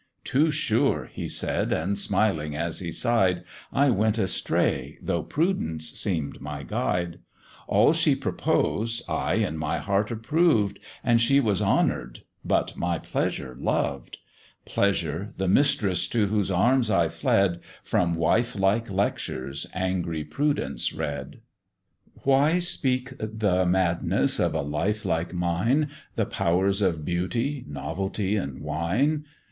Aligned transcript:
"Too 0.23 0.49
sure," 0.49 1.05
he 1.05 1.27
said, 1.29 1.71
and 1.71 1.95
smiling 1.95 2.55
as 2.55 2.79
he 2.79 2.91
sigh'd; 2.91 3.43
"I 3.71 3.91
went 3.91 4.17
astray, 4.17 4.97
though 4.99 5.21
Prudence 5.21 5.89
seem'd 5.91 6.41
my 6.41 6.63
guide; 6.63 7.19
All 7.67 7.93
she 7.93 8.15
proposed 8.15 9.03
I 9.07 9.35
in 9.35 9.57
my 9.59 9.77
heart 9.77 10.09
approved, 10.09 10.79
And 11.03 11.21
she 11.21 11.39
was 11.39 11.61
honour'd, 11.61 12.23
but 12.43 12.75
my 12.75 12.97
pleasure 12.97 13.55
loved 13.59 14.17
Pleasure, 14.65 15.33
the 15.37 15.47
mistress 15.47 16.07
to 16.07 16.25
whose 16.25 16.49
arms 16.49 16.89
I 16.89 17.07
fled, 17.07 17.59
From 17.83 18.15
wife 18.15 18.55
like 18.55 18.89
lectures 18.89 19.67
angry 19.71 20.23
Prudence 20.23 20.93
read. 20.93 21.41
"Why 22.23 22.57
speak 22.57 23.13
the 23.19 23.67
madness 23.67 24.39
of 24.39 24.55
a 24.55 24.61
life 24.63 25.05
like 25.05 25.31
mine, 25.31 25.89
The 26.15 26.25
powers 26.25 26.81
of 26.81 27.05
beauty, 27.05 27.65
novelty, 27.67 28.35
and 28.35 28.61
wine? 28.61 29.25